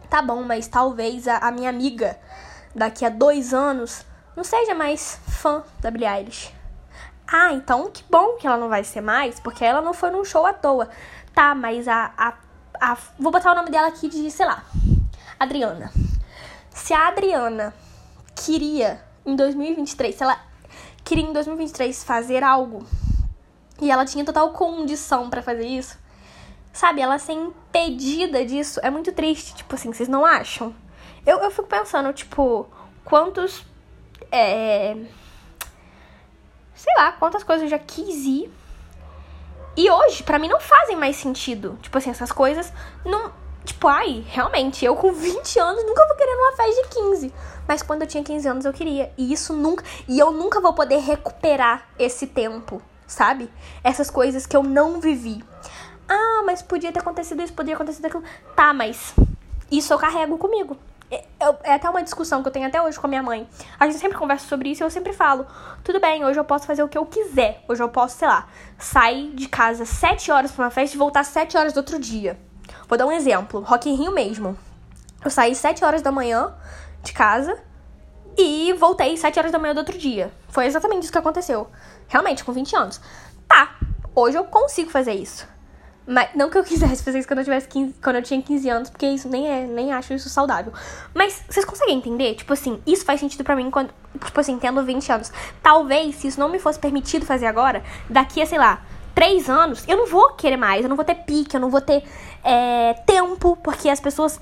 Tá 0.09 0.21
bom, 0.21 0.41
mas 0.41 0.67
talvez 0.67 1.27
a, 1.27 1.37
a 1.39 1.51
minha 1.51 1.69
amiga 1.69 2.17
daqui 2.73 3.05
a 3.05 3.09
dois 3.09 3.53
anos 3.53 4.05
não 4.35 4.43
seja 4.43 4.73
mais 4.73 5.19
fã 5.27 5.63
da 5.81 5.91
Billie 5.91 6.07
Eilish. 6.07 6.53
Ah, 7.27 7.51
então 7.51 7.91
que 7.91 8.05
bom 8.09 8.37
que 8.37 8.47
ela 8.47 8.55
não 8.55 8.69
vai 8.69 8.85
ser 8.85 9.01
mais, 9.01 9.37
porque 9.37 9.65
ela 9.65 9.81
não 9.81 9.93
foi 9.93 10.09
num 10.11 10.23
show 10.23 10.45
à 10.45 10.53
toa. 10.53 10.89
Tá, 11.35 11.53
mas 11.53 11.89
a, 11.89 12.13
a, 12.17 12.33
a. 12.79 12.97
Vou 13.19 13.33
botar 13.33 13.51
o 13.51 13.55
nome 13.55 13.69
dela 13.69 13.89
aqui 13.89 14.07
de, 14.07 14.31
sei 14.31 14.45
lá, 14.45 14.63
Adriana. 15.37 15.91
Se 16.69 16.93
a 16.93 17.09
Adriana 17.09 17.73
queria 18.33 19.06
em 19.27 19.35
2023, 19.35 20.15
se 20.15 20.23
ela 20.23 20.39
queria 21.03 21.25
em 21.25 21.33
2023 21.33 22.03
fazer 22.03 22.43
algo 22.43 22.83
e 23.79 23.91
ela 23.91 24.05
tinha 24.05 24.25
total 24.25 24.51
condição 24.51 25.29
para 25.29 25.43
fazer 25.43 25.67
isso, 25.67 25.99
sabe? 26.73 27.01
Ela 27.01 27.19
ser 27.19 27.33
impedida 27.33 28.43
disso 28.45 28.79
é 28.81 28.89
muito 28.89 29.11
triste, 29.11 29.53
tipo 29.53 29.75
assim, 29.75 29.91
vocês 29.91 30.09
não 30.09 30.25
acham? 30.25 30.73
Eu, 31.25 31.39
eu 31.39 31.51
fico 31.51 31.67
pensando, 31.67 32.11
tipo, 32.13 32.67
quantos. 33.03 33.65
É, 34.31 34.95
sei 36.73 36.93
lá, 36.95 37.11
quantas 37.11 37.43
coisas 37.43 37.63
eu 37.63 37.69
já 37.69 37.79
quis 37.79 38.23
ir. 38.23 38.51
E 39.75 39.91
hoje, 39.91 40.23
para 40.23 40.39
mim, 40.39 40.47
não 40.47 40.59
fazem 40.59 40.95
mais 40.95 41.17
sentido. 41.17 41.77
Tipo 41.81 41.97
assim, 41.97 42.09
essas 42.09 42.31
coisas 42.31 42.71
não. 43.05 43.31
Tipo, 43.67 43.89
ai, 43.89 44.23
realmente, 44.29 44.85
eu 44.85 44.95
com 44.95 45.11
20 45.11 45.59
anos 45.59 45.85
nunca 45.85 46.07
vou 46.07 46.15
querer 46.15 46.33
uma 46.35 46.53
festa 46.53 46.83
de 46.83 46.87
15. 46.87 47.33
Mas 47.67 47.83
quando 47.83 48.03
eu 48.03 48.07
tinha 48.07 48.23
15 48.23 48.47
anos 48.47 48.65
eu 48.65 48.71
queria. 48.71 49.11
E 49.17 49.33
isso 49.33 49.53
nunca. 49.53 49.83
E 50.07 50.17
eu 50.17 50.31
nunca 50.31 50.61
vou 50.61 50.71
poder 50.71 50.99
recuperar 50.99 51.85
esse 51.99 52.27
tempo, 52.27 52.81
sabe? 53.05 53.51
Essas 53.83 54.09
coisas 54.09 54.45
que 54.45 54.55
eu 54.55 54.63
não 54.63 55.01
vivi. 55.01 55.43
Ah, 56.07 56.43
mas 56.45 56.61
podia 56.61 56.93
ter 56.93 56.99
acontecido 56.99 57.43
isso, 57.43 57.51
podia 57.51 57.73
ter 57.73 57.75
acontecido 57.75 58.05
aquilo. 58.05 58.23
Tá, 58.55 58.73
mas 58.73 59.13
isso 59.69 59.93
eu 59.93 59.99
carrego 59.99 60.37
comigo. 60.37 60.77
É, 61.11 61.25
é, 61.63 61.73
até 61.73 61.89
uma 61.89 62.01
discussão 62.01 62.41
que 62.41 62.47
eu 62.47 62.53
tenho 62.53 62.67
até 62.67 62.81
hoje 62.81 62.97
com 62.97 63.07
a 63.07 63.09
minha 63.09 63.23
mãe. 63.23 63.49
A 63.77 63.85
gente 63.85 63.99
sempre 63.99 64.17
conversa 64.17 64.47
sobre 64.47 64.69
isso 64.69 64.81
e 64.81 64.85
eu 64.85 64.89
sempre 64.89 65.11
falo: 65.11 65.45
tudo 65.83 65.99
bem, 65.99 66.23
hoje 66.23 66.39
eu 66.39 66.45
posso 66.45 66.65
fazer 66.65 66.83
o 66.83 66.87
que 66.87 66.97
eu 66.97 67.05
quiser. 67.05 67.65
Hoje 67.67 67.83
eu 67.83 67.89
posso, 67.89 68.17
sei 68.17 68.29
lá, 68.29 68.47
sair 68.77 69.35
de 69.35 69.49
casa 69.49 69.83
7 69.83 70.31
horas 70.31 70.53
pra 70.53 70.63
uma 70.63 70.71
festa 70.71 70.95
e 70.95 70.97
voltar 70.97 71.25
7 71.25 71.57
horas 71.57 71.73
do 71.73 71.77
outro 71.77 71.99
dia. 71.99 72.46
Vou 72.87 72.97
dar 72.97 73.05
um 73.05 73.11
exemplo: 73.11 73.61
Rock 73.61 73.89
in 73.89 73.95
Rio 73.95 74.11
mesmo. 74.11 74.57
Eu 75.23 75.29
saí 75.29 75.53
7 75.53 75.83
horas 75.83 76.01
da 76.01 76.11
manhã 76.11 76.53
de 77.03 77.11
casa 77.11 77.57
e 78.37 78.73
voltei 78.73 79.17
7 79.17 79.37
horas 79.39 79.51
da 79.51 79.59
manhã 79.59 79.73
do 79.73 79.79
outro 79.79 79.97
dia. 79.97 80.31
Foi 80.49 80.65
exatamente 80.65 81.03
isso 81.03 81.11
que 81.11 81.17
aconteceu. 81.17 81.67
Realmente, 82.07 82.43
com 82.43 82.51
20 82.51 82.75
anos. 82.75 83.01
Tá, 83.47 83.75
hoje 84.15 84.37
eu 84.37 84.45
consigo 84.45 84.89
fazer 84.89 85.13
isso. 85.13 85.47
Mas, 86.05 86.29
não 86.35 86.49
que 86.49 86.57
eu 86.57 86.63
quisesse 86.65 87.03
fazer 87.03 87.19
isso 87.19 87.27
quando 87.27 87.39
eu 87.39 87.43
tivesse 87.43 87.67
15, 87.67 87.95
quando 88.01 88.15
eu 88.15 88.21
tinha 88.21 88.41
15 88.41 88.69
anos, 88.69 88.89
porque 88.89 89.07
isso 89.07 89.27
nem 89.27 89.49
é, 89.49 89.65
nem 89.65 89.91
acho 89.91 90.13
isso 90.13 90.29
saudável. 90.29 90.71
Mas 91.13 91.43
vocês 91.49 91.65
conseguem 91.65 91.97
entender? 91.97 92.35
Tipo 92.35 92.53
assim, 92.53 92.81
isso 92.85 93.03
faz 93.03 93.19
sentido 93.19 93.43
para 93.43 93.55
mim 93.55 93.69
quando, 93.69 93.89
tipo 94.23 94.39
assim, 94.39 94.57
tendo 94.57 94.81
20 94.83 95.11
anos. 95.11 95.31
Talvez, 95.61 96.15
se 96.15 96.27
isso 96.27 96.39
não 96.39 96.47
me 96.47 96.59
fosse 96.59 96.79
permitido 96.79 97.25
fazer 97.25 97.47
agora, 97.47 97.83
daqui 98.09 98.41
a, 98.41 98.45
sei 98.45 98.57
lá, 98.57 98.81
3 99.17 99.49
anos, 99.49 99.83
eu 99.87 99.97
não 99.97 100.05
vou 100.05 100.33
querer 100.33 100.57
mais, 100.57 100.83
eu 100.83 100.89
não 100.89 100.95
vou 100.95 101.03
ter 101.03 101.15
pique, 101.15 101.55
eu 101.55 101.59
não 101.59 101.71
vou 101.71 101.81
ter 101.81 102.03
é, 102.43 102.93
tempo, 103.07 103.57
porque 103.63 103.89
as 103.89 103.99
pessoas. 103.99 104.39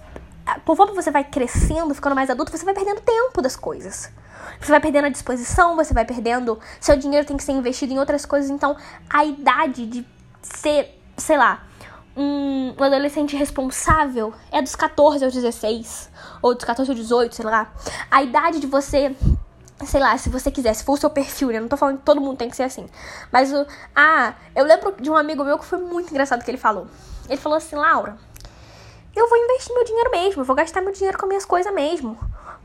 Conforme 0.66 0.94
você 0.94 1.10
vai 1.10 1.24
crescendo, 1.24 1.96
ficando 1.96 2.14
mais 2.14 2.30
adulto, 2.30 2.52
você 2.52 2.66
vai 2.66 2.74
perdendo 2.74 3.00
tempo 3.00 3.42
das 3.42 3.56
coisas. 3.56 4.12
Você 4.60 4.70
vai 4.70 4.82
perdendo 4.82 5.06
a 5.06 5.10
disposição, 5.10 5.78
você 5.78 5.94
vai 5.94 6.04
perdendo. 6.04 6.60
Seu 6.82 6.98
dinheiro 6.98 7.26
tem 7.26 7.38
que 7.38 7.44
ser 7.44 7.54
investido 7.54 7.94
em 7.94 8.00
outras 8.00 8.26
coisas. 8.26 8.50
Então, 8.50 8.76
a 9.10 9.24
idade 9.24 9.86
de 9.86 10.06
ser 10.42 11.02
sei 11.18 11.38
lá, 11.38 11.64
um 12.18 12.72
adolescente 12.78 13.36
responsável 13.38 14.34
é 14.52 14.62
dos 14.62 14.76
14 14.76 15.24
aos 15.24 15.34
16, 15.34 16.10
ou 16.42 16.54
dos 16.54 16.66
14 16.66 16.92
aos 16.92 17.00
18, 17.00 17.34
sei 17.34 17.46
lá. 17.46 17.74
A 18.12 18.24
idade 18.24 18.60
de 18.60 18.68
você 18.68 19.16
sei 19.86 20.00
lá, 20.00 20.18
se 20.18 20.30
você 20.30 20.52
quiser, 20.52 20.74
se 20.74 20.84
for 20.84 20.94
o 20.94 20.98
seu 20.98 21.10
perfil, 21.10 21.50
né? 21.50 21.60
Não 21.60 21.68
tô 21.68 21.78
falando 21.78 21.98
que 21.98 22.04
todo 22.04 22.22
mundo 22.22 22.38
tem 22.38 22.50
que 22.50 22.56
ser 22.56 22.64
assim. 22.64 22.88
Mas 23.32 23.52
o. 23.54 23.66
Ah, 23.96 24.34
eu 24.56 24.66
lembro 24.66 24.94
de 25.00 25.10
um 25.10 25.16
amigo 25.16 25.44
meu 25.44 25.58
que 25.58 25.66
foi 25.66 25.80
muito 25.80 26.12
engraçado 26.12 26.44
que 26.44 26.52
ele 26.52 26.58
falou. 26.58 26.88
Ele 27.28 27.38
falou 27.38 27.58
assim, 27.58 27.76
Laura, 27.76 28.18
eu 29.16 29.30
vou 29.30 29.38
investir 29.38 29.74
meu 29.74 29.84
dinheiro 29.84 30.12
mesmo, 30.12 30.42
eu 30.42 30.46
vou 30.46 30.56
gastar 30.56 30.82
meu 30.82 30.92
dinheiro 30.92 31.18
com 31.18 31.26
minhas 31.26 31.46
coisas 31.46 31.74
mesmo. 31.74 32.18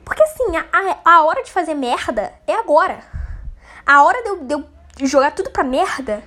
Porque 0.05 0.23
assim, 0.23 0.57
a, 0.57 0.99
a 1.05 1.23
hora 1.23 1.43
de 1.43 1.53
fazer 1.53 1.75
merda 1.75 2.33
é 2.47 2.55
agora. 2.55 3.03
A 3.87 4.03
hora 4.03 4.23
de 4.23 4.29
eu, 4.29 4.45
de 4.45 4.55
eu 4.55 4.65
jogar 5.07 5.33
tudo 5.33 5.51
pra 5.51 5.63
merda 5.63 6.23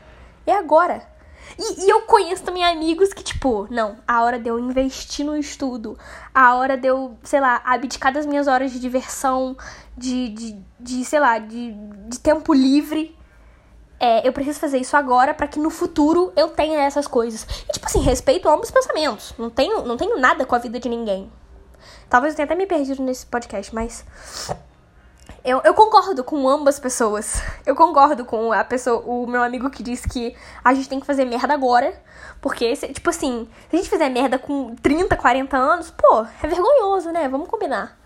é 0.45 0.53
agora. 0.53 1.12
E, 1.57 1.85
e, 1.85 1.89
eu 1.89 2.01
conheço 2.01 2.43
também 2.43 2.63
amigos 2.63 3.13
que, 3.13 3.23
tipo, 3.23 3.67
não, 3.69 3.97
a 4.07 4.23
hora 4.23 4.39
de 4.39 4.49
eu 4.49 4.59
investir 4.59 5.25
no 5.25 5.35
estudo, 5.35 5.97
a 6.33 6.55
hora 6.55 6.77
de 6.77 6.87
eu, 6.87 7.17
sei 7.23 7.39
lá, 7.39 7.61
abdicar 7.63 8.13
das 8.13 8.25
minhas 8.25 8.47
horas 8.47 8.71
de 8.71 8.79
diversão, 8.79 9.55
de, 9.97 10.29
de, 10.29 10.57
de 10.79 11.05
sei 11.05 11.19
lá, 11.19 11.39
de, 11.39 11.73
de 12.07 12.19
tempo 12.19 12.53
livre. 12.53 13.15
É, 13.99 14.27
eu 14.27 14.33
preciso 14.33 14.59
fazer 14.59 14.79
isso 14.79 14.97
agora 14.97 15.33
para 15.33 15.47
que 15.47 15.57
no 15.57 15.69
futuro 15.69 16.33
eu 16.35 16.49
tenha 16.49 16.81
essas 16.81 17.07
coisas. 17.07 17.43
E, 17.69 17.71
tipo 17.71 17.85
assim, 17.85 18.01
respeito 18.01 18.49
ambos 18.49 18.67
os 18.67 18.71
pensamentos. 18.71 19.33
Não 19.37 19.49
tenho, 19.49 19.85
não 19.85 19.95
tenho 19.95 20.19
nada 20.19 20.45
com 20.45 20.55
a 20.55 20.59
vida 20.59 20.79
de 20.79 20.89
ninguém. 20.89 21.31
Talvez 22.09 22.33
eu 22.33 22.37
tenha 22.37 22.45
até 22.45 22.55
me 22.55 22.65
perdido 22.65 23.01
nesse 23.01 23.25
podcast, 23.25 23.73
mas 23.73 24.05
eu, 25.43 25.61
eu 25.65 25.73
concordo 25.73 26.23
com 26.23 26.47
ambas 26.47 26.79
pessoas. 26.79 27.41
Eu 27.65 27.75
concordo 27.75 28.25
com 28.25 28.51
a 28.51 28.63
pessoa, 28.63 29.01
o 29.05 29.25
meu 29.25 29.41
amigo 29.41 29.69
que 29.69 29.81
disse 29.81 30.07
que 30.07 30.35
a 30.63 30.73
gente 30.73 30.89
tem 30.89 30.99
que 30.99 31.05
fazer 31.05 31.25
merda 31.25 31.53
agora. 31.53 31.93
Porque, 32.41 32.75
tipo 32.75 33.09
assim, 33.09 33.47
se 33.69 33.75
a 33.75 33.79
gente 33.79 33.89
fizer 33.89 34.09
merda 34.09 34.37
com 34.37 34.75
30, 34.75 35.15
40 35.15 35.57
anos, 35.57 35.91
pô, 35.91 36.25
é 36.41 36.47
vergonhoso, 36.47 37.11
né? 37.11 37.27
Vamos 37.29 37.47
combinar. 37.47 37.97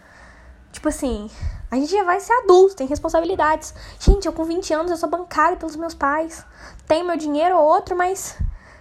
Tipo 0.72 0.90
assim, 0.90 1.30
a 1.72 1.76
gente 1.76 1.92
já 1.92 2.04
vai 2.04 2.20
ser 2.20 2.34
adulto, 2.34 2.76
tem 2.76 2.88
responsabilidades. 2.88 3.74
Gente, 4.00 4.26
eu 4.26 4.34
com 4.34 4.44
20 4.44 4.74
anos 4.74 4.92
eu 4.92 4.98
sou 4.98 5.10
bancada 5.10 5.58
pelos 5.58 5.76
meus 5.76 5.94
pais. 5.94 6.46
Tenho 6.88 7.06
meu 7.06 7.18
dinheiro 7.18 7.58
ou 7.58 7.64
outro, 7.64 7.96
mas 7.96 8.38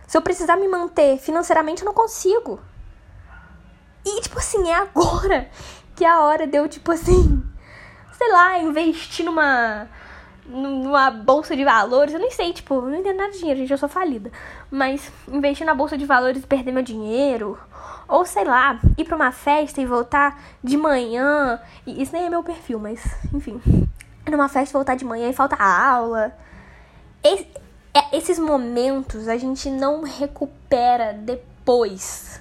se 0.07 0.17
eu 0.17 0.23
precisar 0.23 0.57
me 0.57 0.69
manter 0.69 1.19
financeiramente, 1.19 1.83
eu 1.83 1.87
não 1.87 1.95
consigo. 1.95 2.61
E, 4.05 4.21
tipo 4.21 4.39
assim, 4.39 4.71
é 4.71 4.75
agora 4.75 5.51
que 5.97 6.05
é 6.05 6.09
a 6.09 6.21
hora 6.21 6.47
de 6.47 6.57
eu, 6.57 6.69
tipo 6.69 6.93
assim, 6.93 7.36
sei 8.27 8.33
lá, 8.33 8.59
investir 8.59 9.25
numa 9.25 9.89
numa 10.49 11.11
bolsa 11.11 11.57
de 11.57 11.65
valores, 11.65 12.15
eu 12.15 12.21
nem 12.21 12.31
sei, 12.31 12.53
tipo, 12.53 12.75
eu 12.75 12.83
não 12.83 12.95
entendo 12.95 13.17
nada 13.17 13.33
de 13.33 13.39
dinheiro, 13.39 13.59
gente, 13.59 13.73
eu 13.73 13.79
sou 13.79 13.89
falida. 13.89 14.31
Mas 14.71 15.11
investir 15.27 15.67
na 15.67 15.75
bolsa 15.75 15.99
de 15.99 16.07
valores 16.07 16.45
e 16.45 16.47
perder 16.47 16.71
meu 16.71 16.85
dinheiro, 16.85 17.59
ou 18.07 18.25
sei 18.25 18.45
lá, 18.45 18.79
ir 18.97 19.05
pra 19.05 19.17
uma 19.17 19.33
festa 19.33 19.81
e 19.81 19.87
voltar 19.87 20.41
de 20.63 20.77
manhã, 20.77 21.61
e 21.85 22.01
isso 22.01 22.13
nem 22.13 22.27
é 22.27 22.31
meu 22.31 22.45
perfil, 22.45 22.79
mas 22.79 23.05
enfim. 23.35 23.61
Ir 24.25 24.31
numa 24.31 24.49
festa 24.49 24.71
e 24.71 24.79
voltar 24.79 24.95
de 24.95 25.05
manhã 25.05 25.29
e 25.29 25.33
falta 25.33 25.57
aula. 25.57 26.33
Esse, 27.25 27.49
é, 27.93 28.17
esses 28.17 28.39
momentos 28.39 29.27
a 29.27 29.37
gente 29.37 29.69
não 29.69 30.05
recupera 30.05 31.13
depois. 31.13 32.41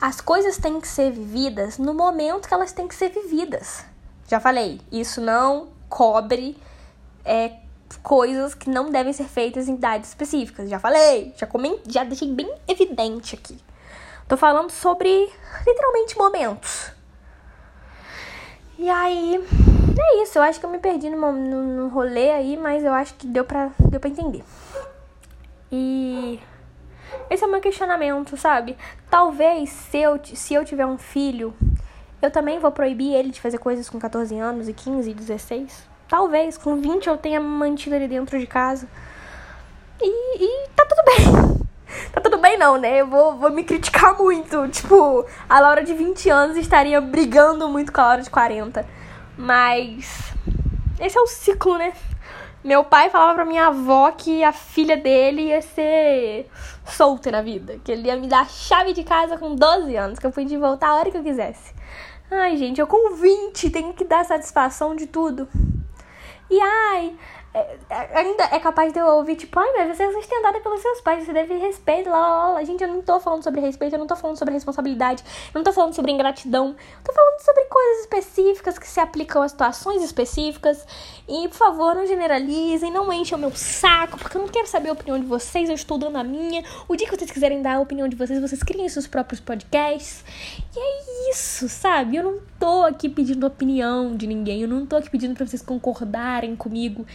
As 0.00 0.20
coisas 0.20 0.56
têm 0.56 0.80
que 0.80 0.86
ser 0.86 1.10
vividas 1.10 1.78
no 1.78 1.94
momento 1.94 2.46
que 2.46 2.54
elas 2.54 2.72
têm 2.72 2.86
que 2.86 2.94
ser 2.94 3.08
vividas. 3.08 3.84
Já 4.28 4.40
falei, 4.40 4.80
isso 4.90 5.20
não 5.20 5.68
cobre 5.88 6.56
é, 7.24 7.52
coisas 8.02 8.54
que 8.54 8.70
não 8.70 8.90
devem 8.90 9.12
ser 9.12 9.24
feitas 9.24 9.68
em 9.68 9.74
idades 9.74 10.08
específicas. 10.08 10.68
Já 10.68 10.78
falei, 10.78 11.32
já 11.36 11.46
comentei, 11.46 11.92
já 11.92 12.04
deixei 12.04 12.32
bem 12.32 12.52
evidente 12.66 13.34
aqui. 13.34 13.58
Tô 14.26 14.36
falando 14.36 14.70
sobre 14.70 15.30
literalmente 15.66 16.16
momentos. 16.16 16.90
E 18.78 18.88
aí, 18.88 19.36
é 19.98 20.22
isso. 20.22 20.38
Eu 20.38 20.42
acho 20.42 20.58
que 20.58 20.66
eu 20.66 20.70
me 20.70 20.78
perdi 20.78 21.10
no, 21.10 21.32
no, 21.32 21.62
no 21.62 21.88
rolê 21.88 22.30
aí, 22.30 22.56
mas 22.56 22.82
eu 22.82 22.92
acho 22.92 23.14
que 23.14 23.26
deu 23.26 23.44
pra, 23.44 23.70
deu 23.78 24.00
pra 24.00 24.08
entender. 24.08 24.42
E 25.70 26.40
esse 27.30 27.44
é 27.44 27.46
o 27.46 27.50
meu 27.50 27.60
questionamento, 27.60 28.36
sabe? 28.36 28.76
Talvez 29.10 29.70
se 29.70 29.98
eu, 29.98 30.18
se 30.24 30.54
eu 30.54 30.64
tiver 30.64 30.86
um 30.86 30.98
filho 30.98 31.54
eu 32.22 32.30
também 32.30 32.58
vou 32.58 32.70
proibir 32.70 33.14
ele 33.14 33.30
de 33.30 33.40
fazer 33.40 33.58
coisas 33.58 33.88
com 33.88 33.98
14 33.98 34.36
anos 34.38 34.68
e 34.68 34.72
15 34.72 35.10
e 35.10 35.14
16. 35.14 35.88
Talvez 36.08 36.56
com 36.56 36.80
20 36.80 37.06
eu 37.06 37.16
tenha 37.16 37.40
mantido 37.40 37.94
ele 37.94 38.08
dentro 38.08 38.38
de 38.38 38.46
casa. 38.46 38.88
E, 40.00 40.44
e 40.44 40.68
tá 40.74 40.86
tudo 40.86 41.02
bem. 41.04 41.64
Tá 42.12 42.20
tudo 42.20 42.38
bem 42.38 42.58
não, 42.58 42.76
né? 42.76 43.00
Eu 43.00 43.06
vou, 43.06 43.36
vou 43.36 43.50
me 43.50 43.62
criticar 43.62 44.18
muito. 44.18 44.66
Tipo, 44.68 45.24
a 45.48 45.60
Laura 45.60 45.84
de 45.84 45.94
20 45.94 46.28
anos 46.28 46.56
estaria 46.56 47.00
brigando 47.00 47.68
muito 47.68 47.92
com 47.92 48.00
a 48.00 48.06
Laura 48.06 48.22
de 48.22 48.30
40. 48.30 48.84
Mas 49.36 50.32
esse 50.98 51.16
é 51.16 51.20
o 51.20 51.26
ciclo, 51.26 51.78
né? 51.78 51.92
Meu 52.64 52.82
pai 52.82 53.10
falava 53.10 53.34
pra 53.34 53.44
minha 53.44 53.66
avó 53.66 54.10
que 54.10 54.42
a 54.42 54.50
filha 54.50 54.96
dele 54.96 55.48
ia 55.48 55.60
ser 55.60 56.48
solta 56.86 57.30
na 57.30 57.42
vida. 57.42 57.78
Que 57.84 57.92
ele 57.92 58.08
ia 58.08 58.16
me 58.16 58.26
dar 58.26 58.40
a 58.40 58.46
chave 58.46 58.94
de 58.94 59.04
casa 59.04 59.36
com 59.36 59.54
12 59.54 59.94
anos, 59.94 60.18
que 60.18 60.26
eu 60.26 60.32
podia 60.32 60.58
voltar 60.58 60.88
a 60.88 60.94
hora 60.94 61.10
que 61.10 61.18
eu 61.18 61.22
quisesse. 61.22 61.74
Ai, 62.30 62.56
gente, 62.56 62.80
eu 62.80 62.86
com 62.86 63.16
20 63.16 63.68
tenho 63.68 63.92
que 63.92 64.02
dar 64.02 64.24
satisfação 64.24 64.96
de 64.96 65.06
tudo. 65.06 65.46
E 66.54 66.60
ai, 66.60 67.18
é, 67.52 67.78
é, 67.90 68.18
ainda 68.18 68.44
é 68.44 68.60
capaz 68.60 68.92
de 68.92 69.00
eu 69.00 69.06
ouvir, 69.06 69.34
tipo, 69.34 69.58
ai, 69.58 69.72
mas 69.76 69.96
você 69.96 70.04
é 70.04 70.12
sustentada 70.12 70.60
pelos 70.60 70.80
seus 70.80 71.00
pais, 71.00 71.24
você 71.24 71.32
deve 71.32 71.56
respeito, 71.56 72.08
lá, 72.08 72.18
lá, 72.18 72.48
lá. 72.50 72.62
Gente, 72.62 72.84
eu 72.84 72.88
não 72.88 73.02
tô 73.02 73.18
falando 73.18 73.42
sobre 73.42 73.60
respeito, 73.60 73.92
eu 73.94 73.98
não 73.98 74.06
tô 74.06 74.14
falando 74.14 74.36
sobre 74.36 74.54
responsabilidade, 74.54 75.24
eu 75.52 75.58
não 75.58 75.64
tô 75.64 75.72
falando 75.72 75.94
sobre 75.94 76.12
ingratidão, 76.12 76.68
eu 76.68 77.04
tô 77.04 77.12
falando 77.12 77.40
sobre 77.40 77.64
coisas 77.64 78.00
específicas 78.02 78.78
que 78.78 78.86
se 78.86 79.00
aplicam 79.00 79.42
a 79.42 79.48
situações 79.48 80.00
específicas. 80.04 80.86
E, 81.28 81.48
por 81.48 81.56
favor, 81.56 81.96
não 81.96 82.06
generalizem, 82.06 82.92
não 82.92 83.12
enchem 83.12 83.36
o 83.36 83.40
meu 83.40 83.50
saco, 83.50 84.16
porque 84.16 84.36
eu 84.36 84.42
não 84.42 84.48
quero 84.48 84.68
saber 84.68 84.90
a 84.90 84.92
opinião 84.92 85.18
de 85.18 85.26
vocês, 85.26 85.68
eu 85.68 85.74
estou 85.74 85.98
dando 85.98 86.18
a 86.18 86.22
minha. 86.22 86.62
O 86.86 86.94
dia 86.94 87.08
que 87.08 87.16
vocês 87.16 87.32
quiserem 87.32 87.62
dar 87.62 87.78
a 87.78 87.80
opinião 87.80 88.06
de 88.06 88.14
vocês, 88.14 88.40
vocês 88.40 88.62
criem 88.62 88.88
seus 88.88 89.08
próprios 89.08 89.40
podcasts. 89.40 90.24
E 90.76 90.78
é 90.78 91.00
isso, 91.00 91.13
sabe? 91.34 92.16
Eu 92.16 92.24
não 92.24 92.40
tô 92.58 92.82
aqui 92.82 93.08
pedindo 93.08 93.46
opinião 93.46 94.16
de 94.16 94.26
ninguém, 94.26 94.62
eu 94.62 94.68
não 94.68 94.86
tô 94.86 94.96
aqui 94.96 95.10
pedindo 95.10 95.34
pra 95.34 95.46
vocês 95.46 95.62
concordarem 95.62 96.54
comigo. 96.56 97.06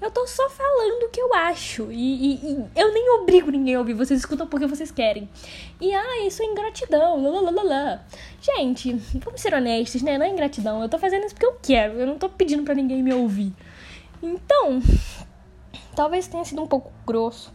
Eu 0.00 0.10
tô 0.10 0.26
só 0.26 0.48
falando 0.48 1.04
o 1.04 1.08
que 1.08 1.20
eu 1.20 1.34
acho. 1.34 1.90
E, 1.90 2.32
e, 2.32 2.52
e, 2.52 2.64
eu 2.76 2.92
nem 2.92 3.10
obrigo 3.20 3.50
ninguém 3.50 3.74
a 3.74 3.78
ouvir. 3.80 3.94
Vocês 3.94 4.20
escutam 4.20 4.46
porque 4.46 4.66
vocês 4.66 4.92
querem. 4.92 5.28
E, 5.80 5.92
ah, 5.92 6.26
isso 6.26 6.42
é 6.42 6.46
ingratidão. 6.46 7.20
Lalalala. 7.20 8.04
Gente, 8.40 8.92
vamos 9.14 9.40
ser 9.40 9.54
honestos, 9.54 10.02
né? 10.02 10.16
Não 10.16 10.24
é 10.24 10.30
ingratidão. 10.30 10.80
Eu 10.80 10.88
tô 10.88 10.98
fazendo 10.98 11.24
isso 11.24 11.34
porque 11.34 11.46
eu 11.46 11.58
quero. 11.60 11.94
Eu 11.94 12.06
não 12.06 12.16
tô 12.16 12.28
pedindo 12.28 12.62
para 12.62 12.74
ninguém 12.74 13.02
me 13.02 13.12
ouvir. 13.12 13.52
Então, 14.22 14.80
talvez 15.96 16.28
tenha 16.28 16.44
sido 16.44 16.62
um 16.62 16.66
pouco 16.68 16.92
grosso. 17.04 17.52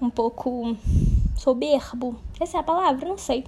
Um 0.00 0.10
pouco 0.10 0.76
soberbo. 1.36 2.20
Essa 2.40 2.56
é 2.56 2.60
a 2.60 2.64
palavra? 2.64 3.08
Não 3.08 3.18
sei. 3.18 3.44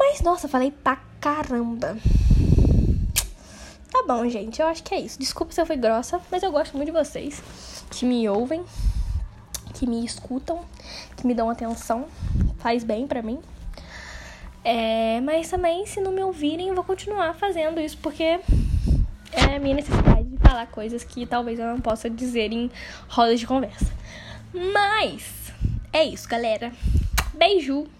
Mas, 0.00 0.22
nossa, 0.22 0.48
falei 0.48 0.70
pra 0.70 0.96
caramba. 1.20 1.94
Tá 3.92 4.02
bom, 4.08 4.26
gente. 4.30 4.62
Eu 4.62 4.66
acho 4.66 4.82
que 4.82 4.94
é 4.94 5.00
isso. 5.00 5.18
Desculpa 5.18 5.52
se 5.52 5.60
eu 5.60 5.66
fui 5.66 5.76
grossa, 5.76 6.18
mas 6.30 6.42
eu 6.42 6.50
gosto 6.50 6.74
muito 6.74 6.90
de 6.90 6.98
vocês 6.98 7.42
que 7.90 8.06
me 8.06 8.26
ouvem, 8.26 8.64
que 9.74 9.86
me 9.86 10.02
escutam, 10.02 10.64
que 11.18 11.26
me 11.26 11.34
dão 11.34 11.50
atenção. 11.50 12.06
Faz 12.60 12.82
bem 12.82 13.06
para 13.06 13.20
mim. 13.20 13.38
É, 14.64 15.20
mas 15.20 15.50
também, 15.50 15.84
se 15.84 16.00
não 16.00 16.12
me 16.12 16.22
ouvirem, 16.22 16.68
eu 16.68 16.74
vou 16.74 16.84
continuar 16.84 17.34
fazendo 17.34 17.78
isso 17.78 17.98
porque 17.98 18.40
é 19.32 19.56
a 19.56 19.60
minha 19.60 19.74
necessidade 19.74 20.24
de 20.24 20.38
falar 20.38 20.66
coisas 20.68 21.04
que 21.04 21.26
talvez 21.26 21.58
eu 21.58 21.66
não 21.66 21.80
possa 21.80 22.08
dizer 22.08 22.52
em 22.52 22.70
rodas 23.06 23.38
de 23.38 23.46
conversa. 23.46 23.92
Mas 24.72 25.52
é 25.92 26.04
isso, 26.04 26.26
galera. 26.26 26.72
Beijo! 27.34 27.99